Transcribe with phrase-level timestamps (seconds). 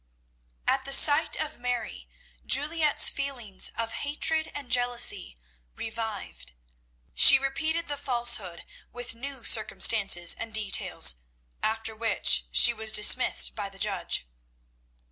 [0.67, 2.09] At the sight of Mary,
[2.43, 5.37] Juliette's feelings of hatred and jealousy
[5.75, 6.53] revived.
[7.13, 11.17] She repeated the falsehood, with new circumstances and details,
[11.61, 14.25] after which she was dismissed by the judge.